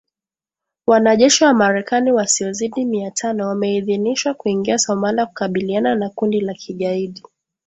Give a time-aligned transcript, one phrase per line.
[0.87, 7.23] Wanajeshi wa Marekani wasiozidi mia tano wameidhinishwa kuingia Somalia kukabiliana na kundi la kigaidi